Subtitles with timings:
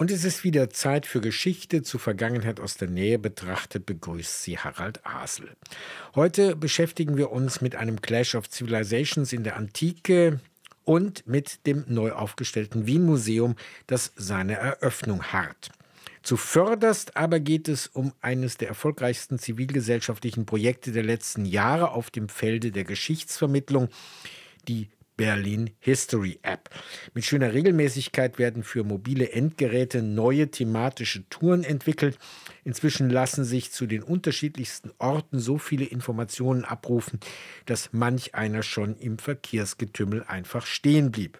[0.00, 4.56] Und es ist wieder Zeit für Geschichte zu Vergangenheit aus der Nähe betrachtet, begrüßt sie
[4.56, 5.54] Harald Asel.
[6.14, 10.40] Heute beschäftigen wir uns mit einem Clash of Civilizations in der Antike
[10.84, 13.56] und mit dem neu aufgestellten Wien Museum,
[13.88, 15.70] das seine Eröffnung harrt.
[16.22, 22.30] Zuvörderst aber geht es um eines der erfolgreichsten zivilgesellschaftlichen Projekte der letzten Jahre auf dem
[22.30, 23.90] Felde der Geschichtsvermittlung,
[24.66, 24.88] die
[25.20, 26.70] Berlin History App.
[27.12, 32.18] Mit schöner Regelmäßigkeit werden für mobile Endgeräte neue thematische Touren entwickelt.
[32.64, 37.20] Inzwischen lassen sich zu den unterschiedlichsten Orten so viele Informationen abrufen,
[37.66, 41.38] dass manch einer schon im Verkehrsgetümmel einfach stehen blieb.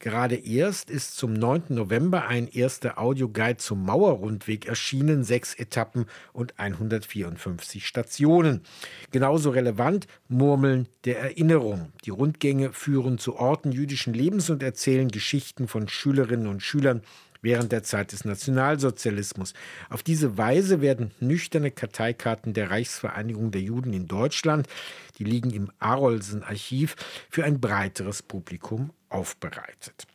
[0.00, 1.64] Gerade erst ist zum 9.
[1.70, 8.62] November ein erster Audioguide zum Mauerrundweg erschienen, sechs Etappen und 154 Stationen.
[9.10, 11.92] Genauso relevant Murmeln der Erinnerung.
[12.04, 17.02] Die Rundgänge führen zu Orten jüdischen Lebens und erzählen Geschichten von Schülerinnen und Schülern
[17.42, 19.52] während der Zeit des Nationalsozialismus.
[19.90, 24.68] Auf diese Weise werden nüchterne Karteikarten der Reichsvereinigung der Juden in Deutschland,
[25.18, 26.94] die liegen im Arolsen Archiv,
[27.30, 30.06] für ein breiteres Publikum aufbereitet.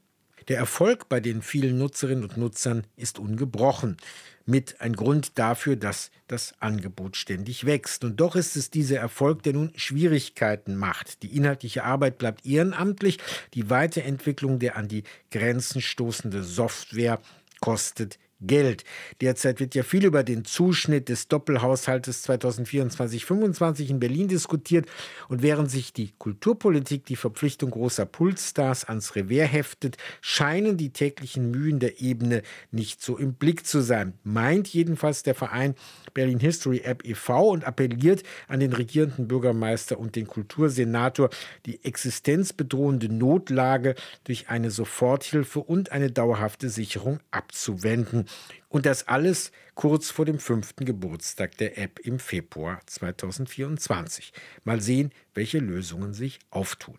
[0.47, 3.97] Der Erfolg bei den vielen Nutzerinnen und Nutzern ist ungebrochen.
[4.45, 8.03] Mit ein Grund dafür, dass das Angebot ständig wächst.
[8.03, 11.23] Und doch ist es dieser Erfolg, der nun Schwierigkeiten macht.
[11.23, 13.19] Die inhaltliche Arbeit bleibt ehrenamtlich.
[13.53, 17.22] Die Weiterentwicklung der an die Grenzen stoßende Software
[17.61, 18.83] kostet Geld.
[19.22, 24.88] Derzeit wird ja viel über den Zuschnitt des Doppelhaushaltes 2024-25 in Berlin diskutiert.
[25.30, 31.52] Und während sich die Kulturpolitik die Verpflichtung großer Pulsstars ans Revers heftet, scheinen die täglichen
[31.52, 32.41] Mühen der Ebene
[32.72, 34.13] nicht so im Blick zu sein.
[34.23, 35.75] Meint jedenfalls der Verein
[36.13, 37.50] Berlin History App e.V.
[37.50, 41.30] und appelliert an den regierenden Bürgermeister und den Kultursenator,
[41.66, 48.25] die existenzbedrohende Notlage durch eine Soforthilfe und eine dauerhafte Sicherung abzuwenden.
[48.69, 54.33] Und das alles kurz vor dem fünften Geburtstag der App im Februar 2024.
[54.63, 56.97] Mal sehen, welche Lösungen sich auftun.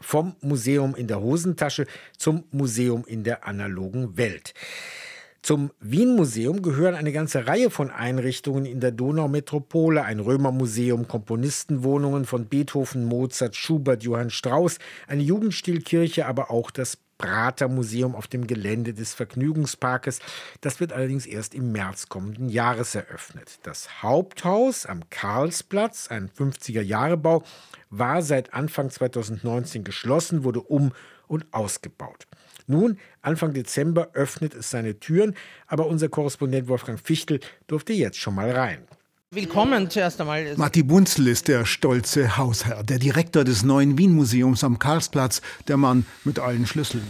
[0.00, 1.86] Vom Museum in der Hosentasche
[2.18, 4.52] zum Museum in der analogen Welt.
[5.46, 12.46] Zum Wien-Museum gehören eine ganze Reihe von Einrichtungen in der Donaumetropole, ein Römermuseum, Komponistenwohnungen von
[12.46, 19.14] Beethoven, Mozart, Schubert, Johann Strauss, eine Jugendstilkirche, aber auch das Prater-Museum auf dem Gelände des
[19.14, 20.20] Vergnügungsparkes.
[20.60, 23.58] Das wird allerdings erst im März kommenden Jahres eröffnet.
[23.62, 27.42] Das Haupthaus am Karlsplatz, ein 50er-Jahre-Bau,
[27.90, 30.92] war seit Anfang 2019 geschlossen, wurde um-
[31.28, 32.26] und ausgebaut.
[32.66, 35.34] Nun, Anfang Dezember öffnet es seine Türen,
[35.66, 38.86] aber unser Korrespondent Wolfgang Fichtel durfte jetzt schon mal rein.
[39.32, 40.54] Willkommen zuerst einmal.
[40.56, 46.06] Matti Bunzel ist der stolze Hausherr, der Direktor des neuen Wien-Museums am Karlsplatz, der Mann
[46.22, 47.02] mit allen Schlüsseln.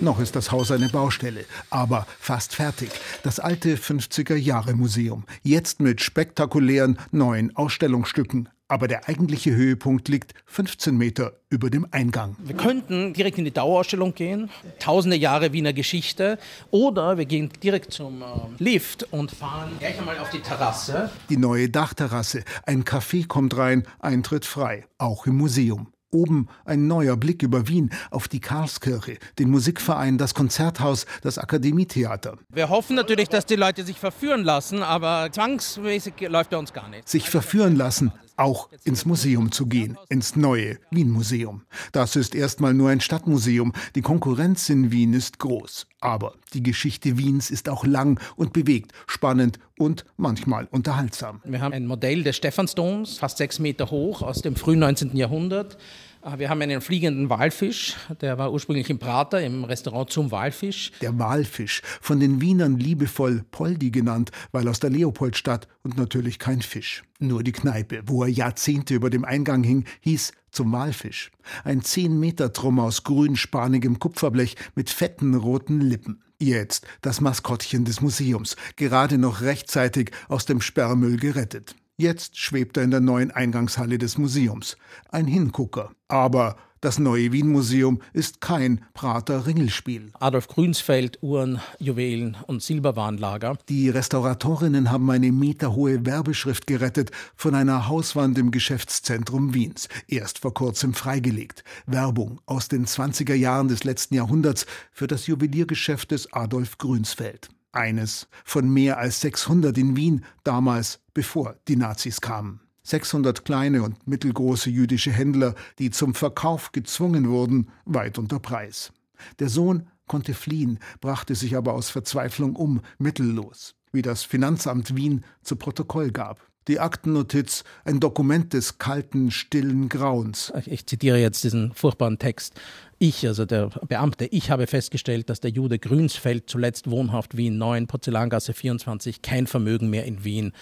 [0.00, 2.90] Noch ist das Haus eine Baustelle, aber fast fertig.
[3.24, 5.24] Das alte 50er-Jahre-Museum.
[5.42, 8.48] Jetzt mit spektakulären neuen Ausstellungsstücken.
[8.68, 12.36] Aber der eigentliche Höhepunkt liegt 15 Meter über dem Eingang.
[12.42, 16.38] Wir könnten direkt in die Dauerausstellung gehen, tausende Jahre Wiener Geschichte,
[16.70, 18.26] oder wir gehen direkt zum äh,
[18.58, 21.10] Lift und fahren gleich einmal auf die Terrasse.
[21.28, 22.44] Die neue Dachterrasse.
[22.64, 25.88] Ein Café kommt rein, Eintritt frei, auch im Museum.
[26.14, 32.36] Oben ein neuer Blick über Wien auf die Karlskirche, den Musikverein, das Konzerthaus, das Akademietheater.
[32.50, 36.90] Wir hoffen natürlich, dass die Leute sich verführen lassen, aber zwangsmäßig läuft bei uns gar
[36.90, 37.08] nicht.
[37.08, 41.62] Sich verführen lassen, auch ins Museum zu gehen, ins neue Wien-Museum.
[41.92, 43.72] Das ist erstmal nur ein Stadtmuseum.
[43.94, 45.86] Die Konkurrenz in Wien ist groß.
[46.00, 51.40] Aber die Geschichte Wiens ist auch lang und bewegt, spannend und manchmal unterhaltsam.
[51.44, 55.16] Wir haben ein Modell des Stephansdoms, fast sechs Meter hoch, aus dem frühen 19.
[55.16, 55.78] Jahrhundert.
[56.24, 60.92] Ah, wir haben einen fliegenden Walfisch, der war ursprünglich im Prater, im Restaurant zum Walfisch.
[61.00, 66.62] Der Walfisch, von den Wienern liebevoll Poldi genannt, weil aus der Leopoldstadt und natürlich kein
[66.62, 67.02] Fisch.
[67.18, 71.32] Nur die Kneipe, wo er Jahrzehnte über dem Eingang hing, hieß zum Walfisch.
[71.64, 76.22] Ein zehn Meter Trumm aus grünspanigem Kupferblech mit fetten roten Lippen.
[76.38, 81.74] Jetzt das Maskottchen des Museums, gerade noch rechtzeitig aus dem Sperrmüll gerettet.
[82.02, 84.76] Jetzt schwebt er in der neuen Eingangshalle des Museums.
[85.10, 85.92] Ein Hingucker.
[86.08, 90.10] Aber das neue Wien-Museum ist kein Prater Ringelspiel.
[90.18, 93.56] Adolf Grünsfeld, Uhren, Juwelen und Silberwarenlager.
[93.68, 99.88] Die Restauratorinnen haben eine meterhohe Werbeschrift gerettet von einer Hauswand im Geschäftszentrum Wiens.
[100.08, 101.62] Erst vor kurzem freigelegt.
[101.86, 107.48] Werbung aus den 20er Jahren des letzten Jahrhunderts für das Juweliergeschäft des Adolf Grünsfeld.
[107.72, 112.60] Eines von mehr als 600 in Wien, damals bevor die Nazis kamen.
[112.84, 118.92] 600 kleine und mittelgroße jüdische Händler, die zum Verkauf gezwungen wurden, weit unter Preis.
[119.38, 125.24] Der Sohn konnte fliehen, brachte sich aber aus Verzweiflung um, mittellos, wie das Finanzamt Wien
[125.42, 126.51] zu Protokoll gab.
[126.68, 130.52] Die Aktennotiz, ein Dokument des kalten, stillen Grauens.
[130.66, 132.54] Ich zitiere jetzt diesen furchtbaren Text.
[132.98, 137.88] Ich, also der Beamte, ich habe festgestellt, dass der Jude Grünsfeld zuletzt wohnhaft Wien 9,
[137.88, 140.52] Porzellangasse 24, kein Vermögen mehr in Wien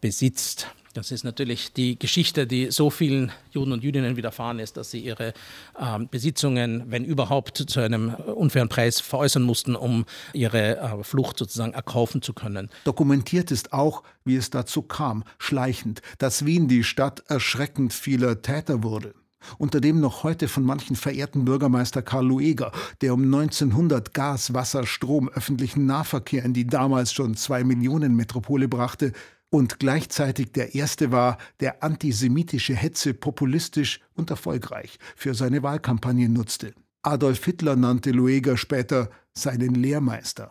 [0.00, 0.68] besitzt.
[0.94, 5.00] Das ist natürlich die Geschichte, die so vielen Juden und Jüdinnen widerfahren ist, dass sie
[5.00, 5.34] ihre
[5.76, 11.72] äh, Besitzungen, wenn überhaupt, zu einem unfairen Preis veräußern mussten, um ihre äh, Flucht sozusagen
[11.72, 12.70] erkaufen zu können.
[12.84, 18.84] Dokumentiert ist auch, wie es dazu kam, schleichend, dass Wien die Stadt erschreckend vieler Täter
[18.84, 19.14] wurde
[19.58, 24.86] unter dem noch heute von manchen verehrten Bürgermeister Karl Lueger, der um 1900 Gas, Wasser,
[24.86, 29.12] Strom, öffentlichen Nahverkehr in die damals schon zwei Millionen Metropole brachte,
[29.54, 36.74] und gleichzeitig der erste war, der antisemitische Hetze populistisch und erfolgreich für seine Wahlkampagne nutzte.
[37.02, 40.50] Adolf Hitler nannte Lueger später seinen Lehrmeister.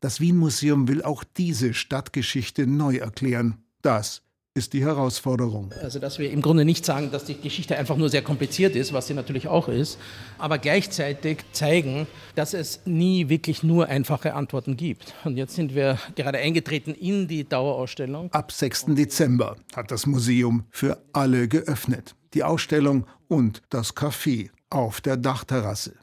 [0.00, 3.62] Das Wien-Museum will auch diese Stadtgeschichte neu erklären.
[3.82, 4.22] Das
[4.54, 5.72] ist die Herausforderung.
[5.80, 8.92] Also, dass wir im Grunde nicht sagen, dass die Geschichte einfach nur sehr kompliziert ist,
[8.92, 9.98] was sie natürlich auch ist,
[10.38, 15.14] aber gleichzeitig zeigen, dass es nie wirklich nur einfache Antworten gibt.
[15.24, 18.32] Und jetzt sind wir gerade eingetreten in die Dauerausstellung.
[18.32, 18.86] Ab 6.
[18.88, 22.16] Dezember hat das Museum für alle geöffnet.
[22.34, 25.94] Die Ausstellung und das Café auf der Dachterrasse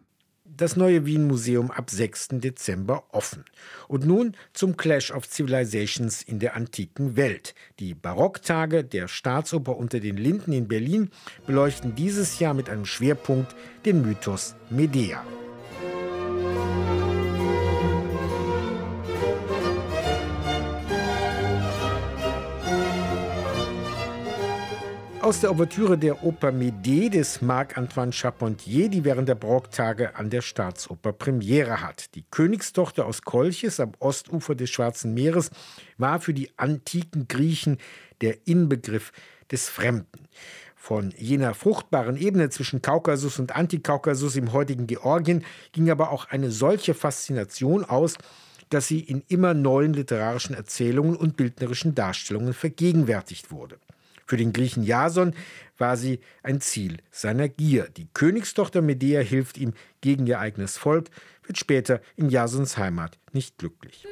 [0.57, 2.29] das neue Wien Museum ab 6.
[2.33, 3.45] Dezember offen.
[3.87, 7.53] Und nun zum Clash of Civilizations in der antiken Welt.
[7.79, 11.11] Die Barocktage der Staatsoper unter den Linden in Berlin
[11.45, 13.55] beleuchten dieses Jahr mit einem Schwerpunkt
[13.85, 15.23] den Mythos Medea.
[25.27, 30.41] Aus der Ouvertüre der Oper Médée des Marc-Antoine Charpentier, die während der Barocktage an der
[30.41, 32.15] Staatsoper Premiere hat.
[32.15, 35.51] Die Königstochter aus Kolchis am Ostufer des Schwarzen Meeres
[35.97, 37.77] war für die antiken Griechen
[38.21, 39.11] der Inbegriff
[39.51, 40.29] des Fremden.
[40.77, 46.51] Von jener fruchtbaren Ebene zwischen Kaukasus und Antikaukasus im heutigen Georgien ging aber auch eine
[46.51, 48.13] solche Faszination aus,
[48.69, 53.77] dass sie in immer neuen literarischen Erzählungen und bildnerischen Darstellungen vergegenwärtigt wurde.
[54.27, 55.33] Für den Griechen Jason
[55.77, 57.87] war sie ein Ziel seiner Gier.
[57.95, 61.09] Die Königstochter Medea hilft ihm gegen ihr eigenes Volk,
[61.43, 64.05] wird später in Jasons Heimat nicht glücklich.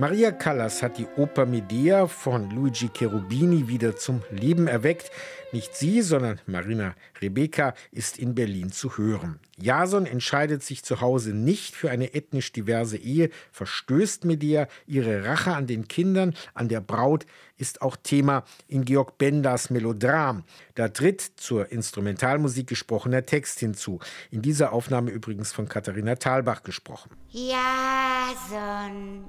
[0.00, 5.10] Maria Callas hat die Oper Medea von Luigi Cherubini wieder zum Leben erweckt.
[5.50, 9.40] Nicht sie, sondern Marina Rebecca ist in Berlin zu hören.
[9.56, 15.52] Jason entscheidet sich zu Hause nicht für eine ethnisch diverse Ehe, verstößt Medea, ihre Rache
[15.52, 20.44] an den Kindern, an der Braut ist auch Thema in Georg Benders Melodram.
[20.76, 23.98] Da tritt zur Instrumentalmusik gesprochener Text hinzu.
[24.30, 27.10] In dieser Aufnahme übrigens von Katharina Thalbach gesprochen.
[27.30, 29.24] Jason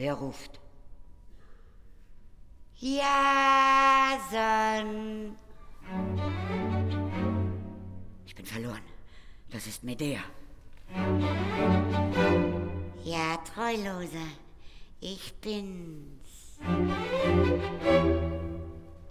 [0.00, 0.58] Wer ruft?
[2.78, 2.96] Jason.
[8.24, 8.80] Ich bin verloren.
[9.50, 10.20] Das ist Medea.
[13.04, 14.30] Ja, Treuloser.
[15.00, 16.58] Ich bin's.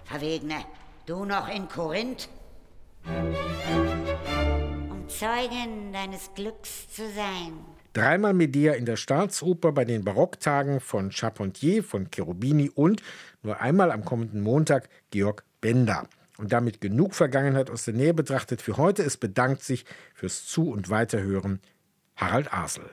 [0.05, 0.65] Verwegene,
[1.05, 2.29] du noch in Korinth?
[3.05, 7.63] Um Zeugen deines Glücks zu sein.
[7.93, 13.01] Dreimal Medea in der Staatsoper bei den Barocktagen von Charpentier, von Cherubini und
[13.41, 16.07] nur einmal am kommenden Montag Georg Bender.
[16.37, 19.03] Und damit genug Vergangenheit aus der Nähe betrachtet für heute.
[19.03, 21.59] Es bedankt sich fürs Zu- und Weiterhören
[22.15, 22.85] Harald Asel.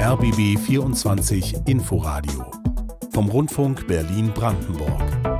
[0.00, 2.50] RBB 24 Inforadio
[3.12, 5.37] vom Rundfunk Berlin-Brandenburg.